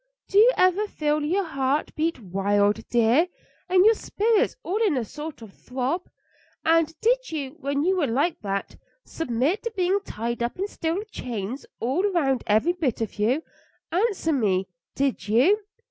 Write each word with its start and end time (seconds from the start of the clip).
Do 0.29 0.39
you 0.39 0.51
ever 0.57 0.87
feel 0.87 1.21
your 1.23 1.43
heart 1.43 1.93
beat 1.95 2.19
wild, 2.19 2.87
dear, 2.89 3.27
and 3.69 3.85
your 3.85 3.93
spirits 3.93 4.55
all 4.63 4.77
in 4.81 4.97
a 4.97 5.05
sort 5.05 5.43
of 5.43 5.53
throb? 5.53 6.09
And 6.65 6.91
did 7.01 7.29
you, 7.29 7.51
when 7.59 7.83
you 7.83 7.97
were 7.97 8.07
like 8.07 8.39
that, 8.41 8.75
submit 9.05 9.61
to 9.61 9.71
being 9.75 9.99
tied 10.03 10.41
up 10.41 10.57
in 10.57 10.67
steel 10.67 11.03
chains 11.11 11.67
all 11.79 12.01
round 12.13 12.43
every 12.47 12.73
bit 12.73 12.99
of 12.99 13.19
you? 13.19 13.43
Answer 13.91 14.33
me: 14.33 14.67
did 14.95 15.27
you?" 15.27 15.59